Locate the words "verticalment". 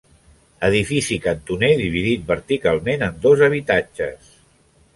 2.33-3.07